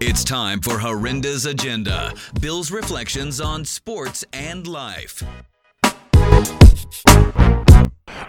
[0.00, 5.22] It's time for Horrenda's Agenda Bill's reflections on sports and life.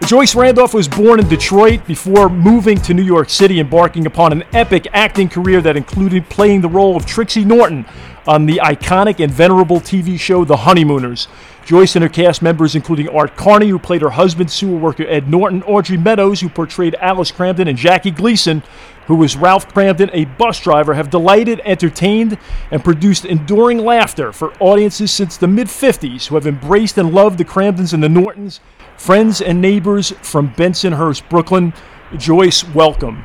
[0.06, 4.44] Joyce Randolph was born in Detroit before moving to New York City, embarking upon an
[4.52, 7.86] epic acting career that included playing the role of Trixie Norton
[8.26, 11.28] on the iconic and venerable TV show The Honeymooners.
[11.64, 15.30] Joyce and her cast members, including Art Carney, who played her husband, sewer worker Ed
[15.30, 18.62] Norton, Audrey Meadows, who portrayed Alice Kramden, and Jackie Gleason,
[19.06, 22.38] who was Ralph Kramden, a bus driver, have delighted, entertained,
[22.70, 27.38] and produced enduring laughter for audiences since the mid 50s who have embraced and loved
[27.38, 28.60] the Kramdens and the Nortons,
[28.96, 31.72] friends and neighbors from Bensonhurst, Brooklyn.
[32.16, 33.24] Joyce, welcome.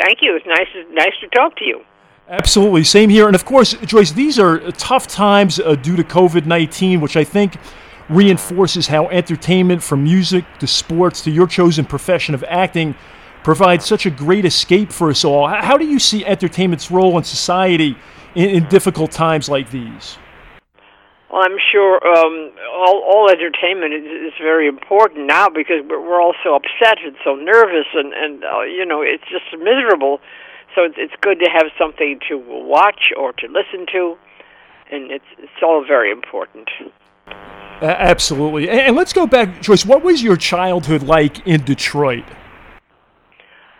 [0.00, 0.36] Thank you.
[0.36, 1.84] It's nice, nice to talk to you.
[2.28, 3.26] Absolutely, same here.
[3.26, 7.24] And of course, Joyce, these are tough times uh, due to COVID 19, which I
[7.24, 7.58] think
[8.08, 12.94] reinforces how entertainment from music to sports to your chosen profession of acting
[13.44, 15.46] provides such a great escape for us all.
[15.46, 17.96] How do you see entertainment's role in society
[18.34, 20.18] in, in difficult times like these?
[21.30, 26.34] Well, I'm sure um, all, all entertainment is, is very important now because we're, all
[26.42, 30.20] so upset and so nervous, and and uh, you know it's just miserable
[30.74, 34.16] so it's, it's good to have something to watch or to listen to,
[34.90, 36.68] and it's it's all very important.
[37.26, 38.68] Uh, absolutely.
[38.68, 39.84] And, and let's go back, Joyce.
[39.84, 42.24] What was your childhood like in Detroit?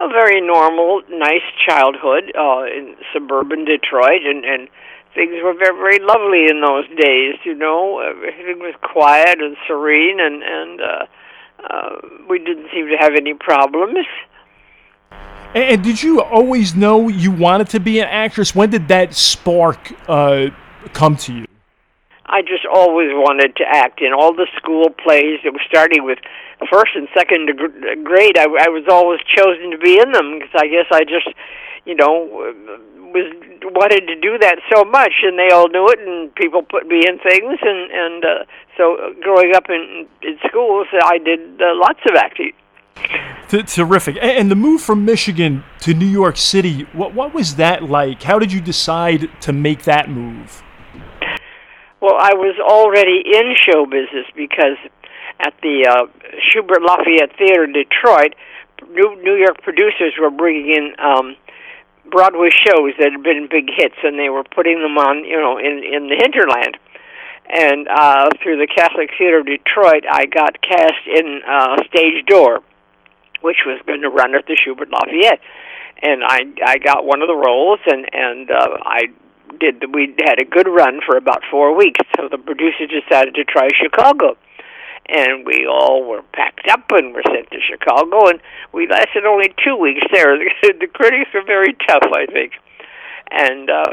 [0.05, 4.69] A very normal, nice childhood uh, in suburban Detroit, and and
[5.15, 7.37] things were very very lovely in those days.
[7.43, 11.07] You know, everything was quiet and serene, and and uh,
[11.71, 11.91] uh,
[12.29, 14.07] we didn't seem to have any problems.
[15.55, 18.55] And and did you always know you wanted to be an actress?
[18.55, 20.49] When did that spark uh,
[20.93, 21.47] come to you?
[22.27, 25.41] I just always wanted to act in all the school plays.
[25.45, 26.19] It was starting with
[26.71, 27.51] first and second
[28.05, 28.39] grade.
[28.39, 31.29] I, I was always chosen to be in them because I guess I just,
[31.85, 32.53] you know,
[33.15, 36.87] was wanted to do that so much, and they all knew it, and people put
[36.87, 38.45] me in things, and and uh,
[38.77, 42.53] so growing up in in schools, I did uh, lots of acting.
[43.49, 44.17] Terrific.
[44.21, 48.23] And the move from Michigan to New York City, what, what was that like?
[48.23, 50.63] How did you decide to make that move?
[52.01, 54.77] Well, I was already in show business because
[55.45, 56.07] at the uh,
[56.51, 58.35] Shubert Lafayette Theater in Detroit,
[58.91, 61.37] New, New York producers were bringing in um,
[62.11, 65.59] Broadway shows that had been big hits, and they were putting them on, you know,
[65.59, 66.77] in in the hinterland.
[67.49, 72.63] And uh, through the Catholic Theater of Detroit, I got cast in uh, Stage Door
[73.45, 75.41] which was going to run at the Shubert Lafayette,
[76.03, 79.03] and I I got one of the roles, and and uh, I
[79.61, 79.85] did.
[79.93, 83.69] We had a good run for about four weeks, so the producer decided to try
[83.69, 84.37] Chicago,
[85.09, 88.41] and we all were packed up and were sent to Chicago, and
[88.73, 90.39] we lasted only two weeks there.
[90.63, 92.53] the critics were very tough, I think,
[93.31, 93.71] and.
[93.71, 93.93] uh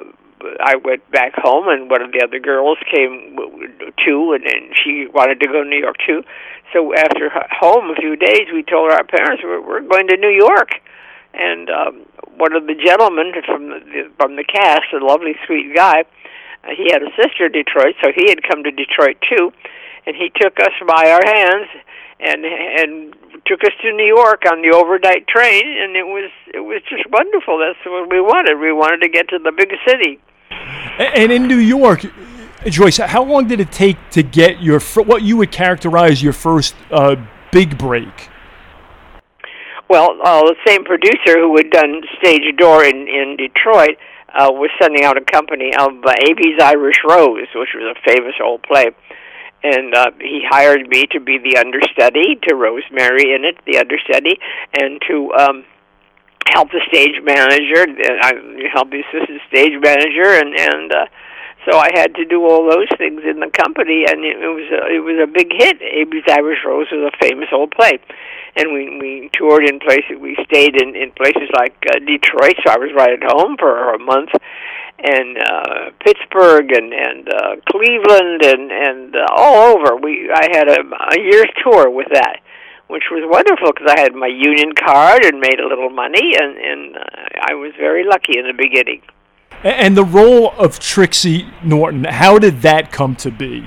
[0.60, 3.38] I went back home, and one of the other girls came
[4.04, 6.24] too, and, and she wanted to go to New York too.
[6.74, 10.32] So after home a few days, we told our parents we're, we're going to New
[10.32, 10.82] York,
[11.34, 12.06] and um,
[12.38, 16.06] one of the gentlemen from the from the cast, a lovely, sweet guy,
[16.64, 19.52] uh, he had a sister in Detroit, so he had come to Detroit too,
[20.06, 21.68] and he took us by our hands
[22.20, 23.14] and and
[23.46, 27.10] took us to New York on the overnight train, and it was it was just
[27.10, 27.58] wonderful.
[27.58, 28.60] That's what we wanted.
[28.60, 30.20] We wanted to get to the big city.
[31.00, 32.06] And in New York,
[32.66, 36.76] Joyce, how long did it take to get your what you would characterize your first
[36.92, 37.16] uh,
[37.52, 38.30] big break?
[39.90, 43.98] Well, uh, the same producer who had done Stage Door in in Detroit
[44.34, 48.36] uh, was sending out a company of uh, Abie's Irish Rose, which was a famous
[48.44, 48.92] old play,
[49.64, 54.40] and uh, he hired me to be the understudy to Rosemary in it, the understudy,
[54.74, 55.66] and to um,
[56.50, 57.86] help the stage manager.
[58.22, 58.34] I
[58.74, 61.06] help the assistant stage manager, and and uh,
[61.70, 64.82] so I had to do all those things in the company, and it, was a,
[64.90, 65.78] it was a big hit.
[65.82, 68.00] Abie's Irish Rose was a famous old play,
[68.56, 70.18] and we we toured in places.
[70.20, 73.94] We stayed in in places like uh, Detroit, so I was right at home for
[73.94, 74.32] a month,
[75.04, 79.96] and uh, Pittsburgh and and uh, Cleveland and and uh, all over.
[79.96, 82.42] We I had a, a year's tour with that
[82.92, 86.58] which was wonderful because I had my union card and made a little money, and
[86.58, 89.02] and uh, I was very lucky in the beginning.
[89.64, 93.66] And the role of Trixie Norton, how did that come to be?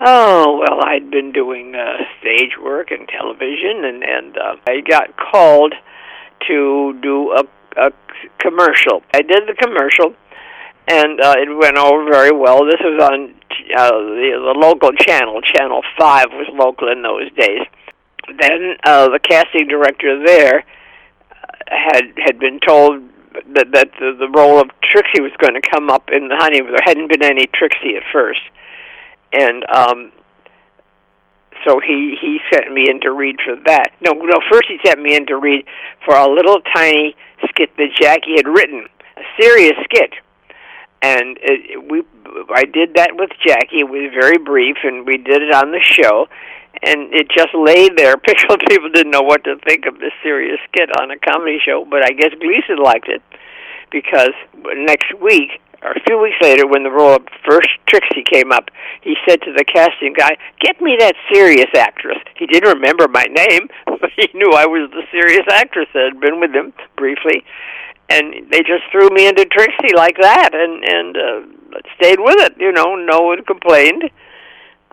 [0.00, 5.16] Oh well, I'd been doing uh, stage work and television, and and uh, I got
[5.16, 5.74] called
[6.48, 7.44] to do a,
[7.76, 7.92] a
[8.38, 9.02] commercial.
[9.12, 10.14] I did the commercial,
[10.88, 12.64] and uh, it went over very well.
[12.64, 13.34] This was on
[13.76, 15.40] uh, the, the local channel.
[15.42, 17.66] Channel Five was local in those days.
[18.40, 20.64] Then uh, the casting director there
[21.68, 23.02] had had been told
[23.54, 26.60] that that the, the role of Trixie was going to come up in the honey.
[26.60, 28.40] There hadn't been any Trixie at first,
[29.32, 30.12] and um,
[31.66, 33.92] so he he sent me in to read for that.
[34.00, 34.40] No, no.
[34.50, 35.64] First he sent me in to read
[36.04, 37.16] for a little tiny
[37.48, 38.86] skit that Jackie had written,
[39.16, 40.12] a serious skit,
[41.02, 42.02] and it, we
[42.54, 43.80] I did that with Jackie.
[43.80, 46.28] It was very brief, and we did it on the show.
[46.84, 48.16] And it just lay there.
[48.26, 51.86] People people didn't know what to think of this serious skit on a comedy show,
[51.88, 53.22] but I guess Gleason liked it
[53.90, 54.32] because
[54.74, 58.70] next week or a few weeks later, when the role of first Trixie came up,
[59.00, 63.24] he said to the casting guy, "Get me that serious actress." He didn't remember my
[63.24, 67.44] name, but he knew I was the serious actress that had been with him briefly,
[68.08, 72.54] and they just threw me into Trixie like that, and and uh, stayed with it.
[72.58, 74.10] You know, no one complained.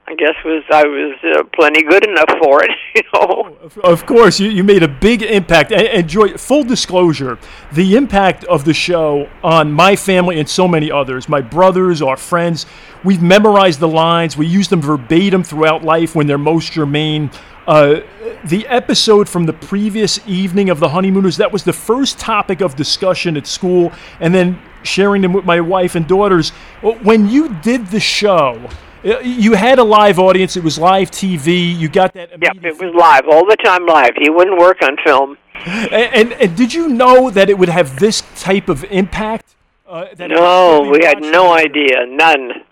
[0.09, 3.55] I guess was I was uh, plenty good enough for it, you know.
[3.83, 5.71] Of course, you, you made a big impact.
[5.71, 7.37] And, and Joy, full disclosure,
[7.73, 12.17] the impact of the show on my family and so many others, my brothers, our
[12.17, 12.65] friends,
[13.03, 14.35] we've memorized the lines.
[14.35, 17.29] We use them verbatim throughout life when they're most germane.
[17.67, 17.99] Uh,
[18.45, 22.75] the episode from the previous evening of the honeymooners, that was the first topic of
[22.75, 26.49] discussion at school, and then sharing them with my wife and daughters.
[26.81, 28.69] When you did the show,
[29.03, 30.57] you had a live audience.
[30.57, 31.77] It was live TV.
[31.77, 32.31] You got that.
[32.31, 33.85] Yep, it was live all the time.
[33.85, 34.11] Live.
[34.17, 35.37] He wouldn't work on film.
[35.65, 39.55] And, and, and did you know that it would have this type of impact?
[39.87, 42.05] Uh, no, we had no idea.
[42.05, 42.63] None.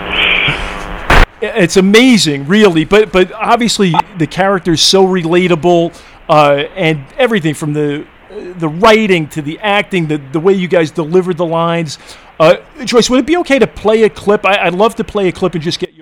[1.41, 2.85] It's amazing, really.
[2.85, 6.00] But but obviously the character is so relatable,
[6.30, 10.91] uh, and everything from the the writing to the acting, the the way you guys
[10.91, 11.97] delivered the lines.
[12.39, 14.45] Uh, Joyce, would it be okay to play a clip?
[14.45, 15.96] I, would love to play a clip and just get.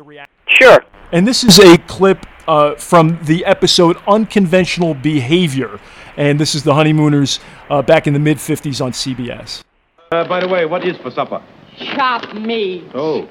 [0.47, 0.83] Sure.
[1.11, 5.79] And this is a clip uh, from the episode Unconventional Behavior.
[6.17, 7.39] And this is the Honeymooners
[7.69, 9.63] uh, back in the mid 50s on CBS.
[10.11, 11.41] Uh, by the way, what is for supper?
[11.77, 12.89] Chop meat.
[12.93, 13.27] Oh.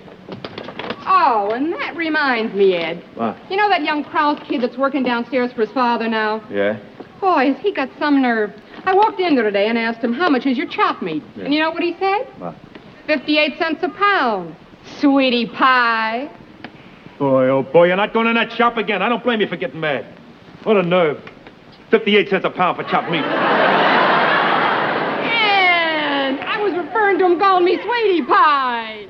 [1.07, 3.05] Oh, and that reminds me, Ed.
[3.15, 3.37] What?
[3.51, 6.47] You know that young Krause kid that's working downstairs for his father now?
[6.51, 6.79] Yeah.
[7.21, 8.53] Boy, has he got some nerve.
[8.85, 11.23] I walked in there today and asked him, how much is your chop meat?
[11.37, 11.45] Yeah.
[11.45, 12.27] And you know what he said?
[12.39, 12.55] What?
[13.07, 14.57] 58 cents a pound.
[14.99, 16.31] Sweetie pie.
[17.19, 19.01] Boy, oh boy, you're not going in that shop again.
[19.03, 20.05] I don't blame you for getting mad.
[20.65, 21.23] What a nerve.
[21.91, 23.23] 58 cents a pound for chopped meat.
[23.23, 23.25] And
[26.41, 29.07] I was referring to him calling me sweetie pie.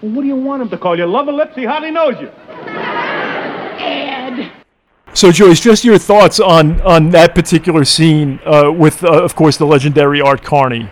[0.00, 1.04] Well, what do you want him to call you?
[1.06, 1.54] Lover lips?
[1.54, 2.30] He hardly knows you.
[3.78, 4.50] Ed.
[5.12, 9.58] So, Joyce, just your thoughts on, on that particular scene uh, with, uh, of course,
[9.58, 10.90] the legendary Art Carney.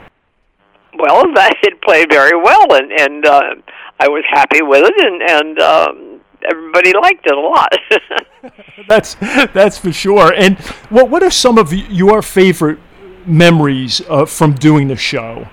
[0.99, 3.54] Well, that it played very well, and and uh,
[3.99, 6.01] I was happy with it, and and um,
[6.49, 7.73] everybody liked it a lot.
[8.89, 9.15] that's
[9.53, 10.33] that's for sure.
[10.33, 10.59] And
[10.91, 12.79] what what are some of your favorite
[13.27, 15.49] memories uh, from doing the show?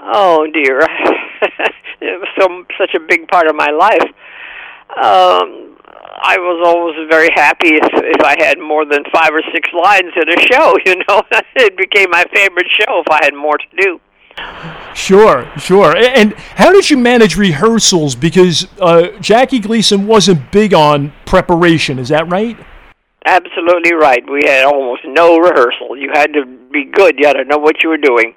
[0.00, 0.80] Oh dear,
[2.00, 4.04] it was so such a big part of my life.
[4.96, 5.76] Um,
[6.24, 10.12] I was always very happy if if I had more than five or six lines
[10.16, 10.76] in a show.
[10.86, 11.22] You know,
[11.56, 14.00] it became my favorite show if I had more to do.
[14.94, 15.96] Sure, sure.
[15.96, 18.14] And how did you manage rehearsals?
[18.14, 21.98] Because uh, Jackie Gleason wasn't big on preparation.
[21.98, 22.56] Is that right?
[23.24, 24.22] Absolutely right.
[24.30, 25.96] We had almost no rehearsal.
[25.96, 27.18] You had to be good.
[27.18, 28.34] You had to know what you were doing.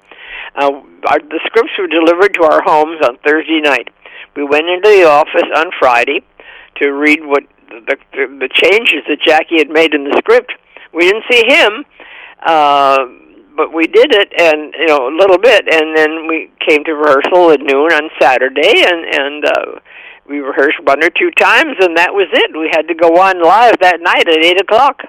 [0.55, 3.89] Uh, our, the scripts were delivered to our homes on Thursday night.
[4.35, 6.21] We went into the office on Friday
[6.77, 10.53] to read what the, the, the changes that Jackie had made in the script.
[10.93, 11.85] We didn't see him,
[12.45, 13.05] uh,
[13.55, 16.93] but we did it, and you know a little bit, and then we came to
[16.93, 19.79] rehearsal at noon on Saturday, and and uh,
[20.27, 22.57] we rehearsed one or two times, and that was it.
[22.57, 25.01] We had to go on live that night at eight o'clock.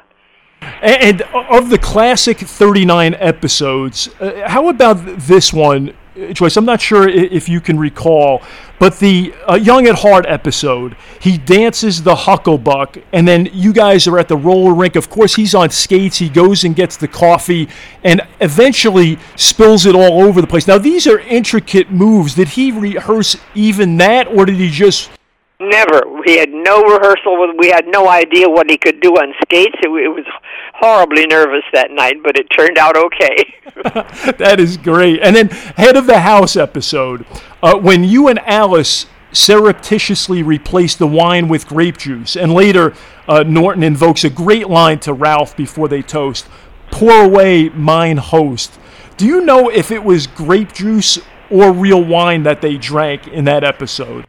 [0.83, 5.95] And, of the classic 39 episodes, uh, how about this one
[6.33, 8.43] Joyce, I'm not sure if you can recall,
[8.79, 14.07] but the uh, Young at Heart episode, he dances the Hucklebuck, and then you guys
[14.07, 14.97] are at the roller rink.
[14.97, 16.19] Of course, he's on skates.
[16.19, 17.69] He goes and gets the coffee,
[18.05, 20.67] and eventually spills it all over the place.
[20.67, 22.35] Now, these are intricate moves.
[22.35, 25.11] Did he rehearse even that, or did he just
[25.59, 26.03] Never.
[26.27, 27.55] We had no rehearsal.
[27.57, 29.77] We had no idea what he could do on skates.
[29.81, 30.27] It, it was
[30.75, 33.55] horribly nervous that night, but it turned out okay.
[34.37, 35.21] that is great.
[35.23, 37.25] And then head of the house episode,
[37.67, 42.95] uh, when you and Alice surreptitiously replace the wine with grape juice, and later
[43.27, 46.47] uh, Norton invokes a great line to Ralph before they toast:
[46.93, 48.79] "Pour away, mine host."
[49.17, 51.19] Do you know if it was grape juice
[51.51, 54.27] or real wine that they drank in that episode?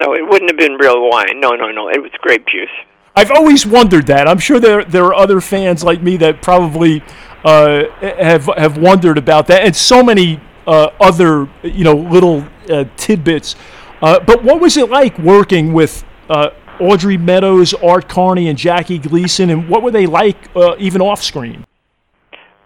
[0.00, 1.40] No, it wouldn't have been real wine.
[1.40, 1.88] No, no, no.
[1.88, 2.70] It was grape juice.
[3.16, 4.28] I've always wondered that.
[4.28, 7.02] I'm sure there there are other fans like me that probably
[7.44, 12.84] uh, have have wondered about that, and so many uh, other you know little uh,
[12.96, 13.56] tidbits.
[14.02, 18.98] Uh, but what was it like working with uh, Audrey Meadows, Art Carney, and Jackie
[18.98, 21.64] Gleason, and what were they like uh, even off screen?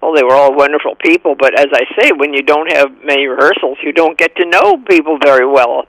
[0.02, 3.26] Well, they were all wonderful people, but as I say, when you don't have many
[3.26, 5.84] rehearsals, you don't get to know people very well.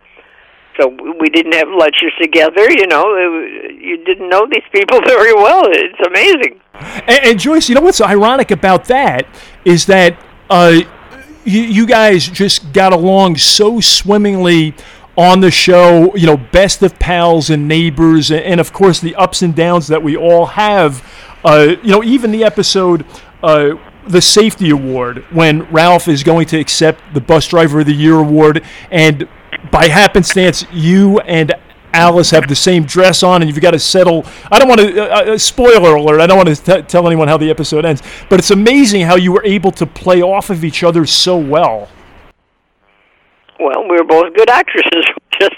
[0.80, 0.88] So
[1.20, 3.06] we didn't have lunches together, you know.
[3.16, 5.64] You didn't know these people very well.
[5.66, 6.62] It's amazing.
[6.74, 9.28] And, and Joyce, you know what's ironic about that
[9.66, 10.18] is that
[10.50, 10.82] uh,
[11.44, 14.76] you, you guys just got along so swimmingly
[15.18, 19.16] on the show, you know, best of pals and neighbors, and, and of course the
[19.16, 21.06] ups and downs that we all have.
[21.44, 23.06] Uh, you know, even the episode
[23.44, 23.76] uh,
[24.08, 28.18] the safety award when Ralph is going to accept the bus driver of the year
[28.18, 29.28] award and
[29.72, 31.54] by happenstance you and
[31.94, 34.26] Alice have the same dress on, and you've got to settle.
[34.52, 35.12] I don't want to.
[35.12, 36.22] Uh, uh, spoiler alert!
[36.22, 39.16] I don't want to t- tell anyone how the episode ends, but it's amazing how
[39.16, 41.90] you were able to play off of each other so well.
[43.60, 45.06] Well, we were both good actresses.
[45.40, 45.56] Just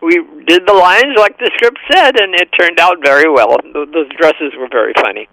[0.00, 0.14] we
[0.46, 3.56] did the lines like the script said, and it turned out very well.
[3.72, 5.28] Those dresses were very funny.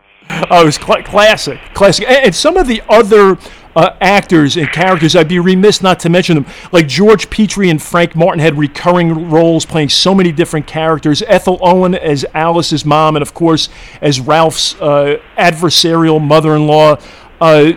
[0.50, 2.08] Oh, it was cl- classic, classic.
[2.08, 3.38] And, and, some of the other
[3.76, 6.46] uh, actors and characters, I'd be remiss not to mention them.
[6.72, 11.22] Like George Petrie and Frank Martin had recurring roles, playing so many different characters.
[11.28, 13.70] Ethel Owen as Alice's mom, and of course
[14.02, 16.98] as Ralph's uh, adversarial mother-in-law.
[17.42, 17.74] Uh,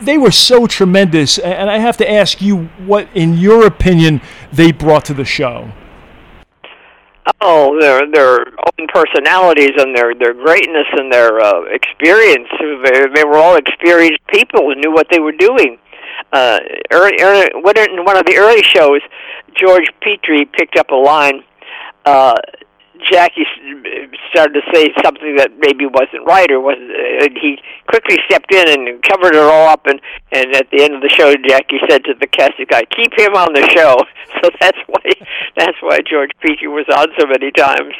[0.00, 4.20] they were so tremendous, and I have to ask you, what, in your opinion,
[4.52, 5.72] they brought to the show?
[7.40, 12.48] Oh, their their own personalities and their their greatness and their uh, experience.
[12.58, 15.78] They, they were all experienced people who knew what they were doing.
[16.32, 16.58] Uh,
[16.90, 19.00] early, early, in one of the early shows,
[19.54, 21.42] George Petrie picked up a line.
[22.04, 22.34] Uh,
[23.10, 23.46] Jackie
[24.30, 26.90] started to say something that maybe wasn't right or wasn't.
[26.90, 29.86] Uh, he quickly stepped in and covered it all up.
[29.86, 30.00] And
[30.32, 33.34] and at the end of the show, Jackie said to the casting guy, "Keep him
[33.34, 33.96] on the show."
[34.42, 35.02] So that's why
[35.56, 37.94] that's why George Petrie was on so many times.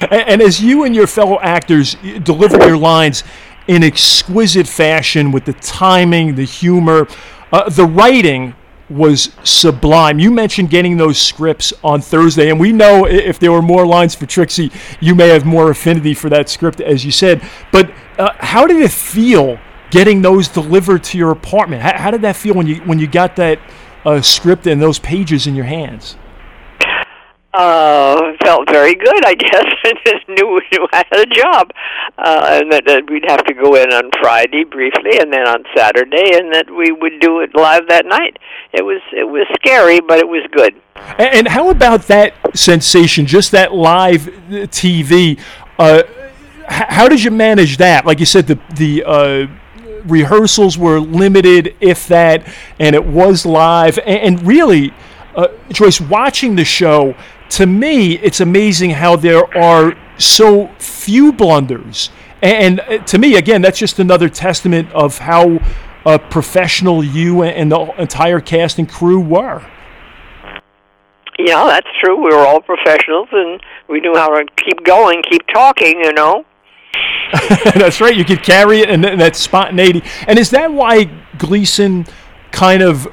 [0.00, 3.22] And, and as you and your fellow actors deliver your lines
[3.66, 7.08] in exquisite fashion with the timing, the humor,
[7.52, 8.54] uh, the writing
[8.94, 10.18] was sublime.
[10.18, 14.14] You mentioned getting those scripts on Thursday, and we know if there were more lines
[14.14, 14.70] for Trixie,
[15.00, 17.42] you may have more affinity for that script, as you said.
[17.72, 19.58] But uh, how did it feel
[19.90, 21.82] getting those delivered to your apartment?
[21.82, 23.58] How, how did that feel when you when you got that
[24.04, 26.16] uh, script and those pages in your hands?
[27.54, 29.64] Uh, felt very good, I guess.
[29.84, 31.70] and knew, knew I had a job,
[32.18, 35.64] uh, and that, that we'd have to go in on Friday briefly, and then on
[35.76, 38.38] Saturday, and that we would do it live that night.
[38.72, 40.74] It was it was scary, but it was good.
[41.18, 43.26] And how about that sensation?
[43.26, 45.38] Just that live uh, TV.
[45.78, 46.02] Uh,
[46.66, 48.06] how did you manage that?
[48.06, 49.46] Like you said, the the uh,
[50.06, 52.46] rehearsals were limited, if that,
[52.78, 53.98] and it was live.
[53.98, 54.92] And, and really,
[55.34, 57.14] uh, Joyce, watching the show,
[57.50, 62.10] to me, it's amazing how there are so few blunders.
[62.42, 65.60] And, uh, to me, again, that's just another testament of how
[66.04, 69.62] uh, professional you and the entire cast and crew were.
[71.38, 72.16] Yeah, that's true.
[72.16, 76.00] We were all professionals, and we knew how to keep going, keep talking.
[76.00, 76.44] You know.
[77.74, 78.14] that's right.
[78.14, 80.02] You could carry it, and that spontaneity.
[80.28, 82.06] And is that why Gleason
[82.52, 83.08] kind of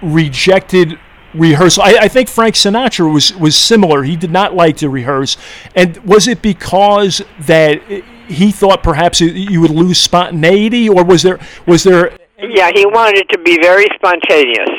[0.00, 0.98] rejected
[1.38, 1.82] rehearsal.
[1.82, 4.02] I, I, think Frank Sinatra was was similar.
[4.02, 5.36] He did not like to rehearse,
[5.74, 7.80] and was it because that
[8.28, 12.16] he thought perhaps you would lose spontaneity, or was there was there?
[12.38, 14.70] Yeah, he wanted it to be very spontaneous,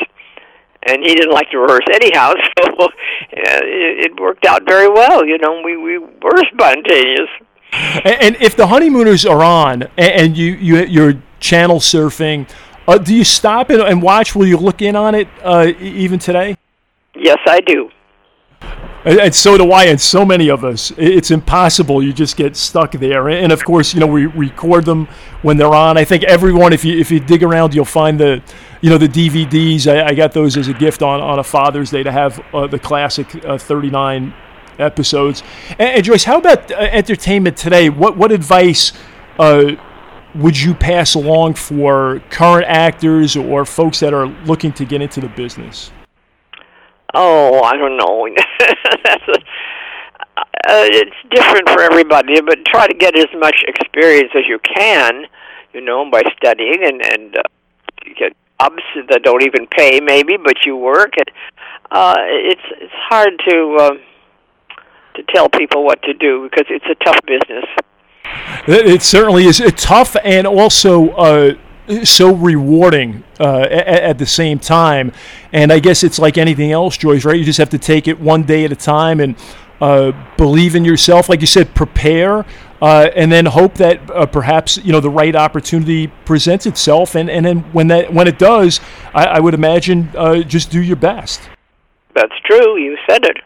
[0.86, 2.34] and he didn't like to rehearse anyhow.
[2.78, 2.88] So
[3.32, 5.24] it, it worked out very well.
[5.24, 7.28] You know, we we were spontaneous.
[7.72, 12.48] And, and if the honeymooners are on, and, and you you you're channel surfing
[12.90, 14.34] uh, do you stop and, and, watch?
[14.34, 16.56] Will you look in on it uh, even today?
[17.14, 17.90] Yes, I do.
[19.04, 20.92] And, and, so do I, and so many of us.
[20.98, 22.02] It's impossible.
[22.02, 23.28] You just get stuck there.
[23.30, 25.06] And of course, you know, we record them
[25.42, 25.96] when they're on.
[25.96, 28.42] I think everyone, if you if you dig around, you'll find the,
[28.82, 29.86] you know, the DVDs.
[29.86, 32.66] I, I got those as a gift on, on a Father's Day to have uh,
[32.66, 34.34] the classic uh, 39
[34.78, 35.42] episodes.
[35.70, 37.88] And, and, Joyce, how about uh, entertainment today?
[37.88, 38.92] What what advice?
[40.36, 45.20] Would you pass along for current actors or folks that are looking to get into
[45.20, 45.90] the business?
[47.14, 48.28] Oh, I don't know.
[50.68, 55.24] Uh, it's different for everybody, but try to get as much experience as you can,
[55.72, 57.42] you know, by studying and and uh,
[58.18, 61.14] get jobs that don't even pay, maybe, but you work.
[61.16, 61.30] And
[61.90, 63.90] uh, it's it's hard to uh,
[65.14, 67.64] to tell people what to do because it's a tough business.
[68.66, 69.60] It certainly is.
[69.60, 71.54] It's tough and also uh,
[72.04, 75.12] so rewarding uh, at, at, the same time.
[75.52, 77.36] And I guess it's like anything else, Joyce, right?
[77.36, 79.34] You just have to take it one day at a time and
[79.80, 81.28] uh, believe in yourself.
[81.28, 82.44] Like you said, prepare.
[82.82, 87.28] Uh, and then hope that uh, perhaps you know the right opportunity presents itself, and,
[87.28, 88.80] and then when that when it does,
[89.12, 91.42] I, I would imagine uh, just do your best.
[92.14, 92.78] That's true.
[92.78, 93.36] You said it.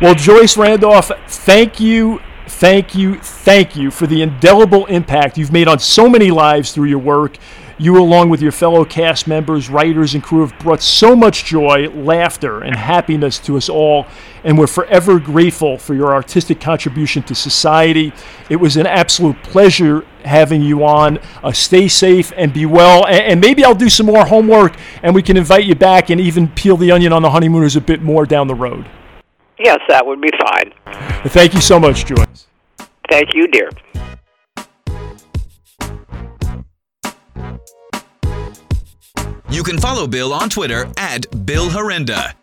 [0.00, 5.68] Well, Joyce Randolph, thank you thank you, thank you for the indelible impact you've made
[5.68, 7.36] on so many lives through your work.
[7.78, 11.88] You, along with your fellow cast members, writers, and crew, have brought so much joy,
[11.88, 14.06] laughter, and happiness to us all,
[14.44, 18.12] and we're forever grateful for your artistic contribution to society.
[18.48, 21.18] It was an absolute pleasure having you on.
[21.42, 25.12] Uh, stay safe and be well, and, and maybe I'll do some more homework, and
[25.12, 28.00] we can invite you back and even peel the onion on the honeymooners a bit
[28.00, 28.88] more down the road.
[29.64, 30.72] Yes, that would be fine.
[31.28, 32.46] Thank you so much, Joyce.
[33.08, 33.70] Thank you, dear.
[39.50, 42.34] You can follow Bill on Twitter at Bill Horrenda.